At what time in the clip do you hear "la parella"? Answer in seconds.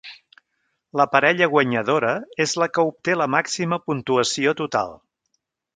1.01-1.49